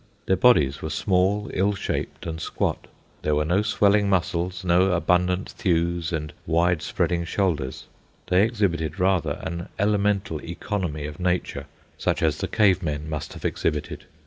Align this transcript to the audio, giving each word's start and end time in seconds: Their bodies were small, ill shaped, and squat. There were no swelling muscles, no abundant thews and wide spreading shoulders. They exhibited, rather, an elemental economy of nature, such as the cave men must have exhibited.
Their 0.25 0.35
bodies 0.35 0.81
were 0.81 0.89
small, 0.89 1.51
ill 1.53 1.75
shaped, 1.75 2.25
and 2.25 2.41
squat. 2.41 2.87
There 3.21 3.35
were 3.35 3.45
no 3.45 3.61
swelling 3.61 4.09
muscles, 4.09 4.63
no 4.65 4.93
abundant 4.93 5.49
thews 5.51 6.11
and 6.11 6.33
wide 6.47 6.81
spreading 6.81 7.23
shoulders. 7.23 7.85
They 8.25 8.41
exhibited, 8.41 8.99
rather, 8.99 9.37
an 9.43 9.69
elemental 9.77 10.39
economy 10.43 11.05
of 11.05 11.19
nature, 11.19 11.67
such 11.99 12.23
as 12.23 12.39
the 12.39 12.47
cave 12.47 12.81
men 12.81 13.11
must 13.11 13.33
have 13.33 13.45
exhibited. 13.45 14.05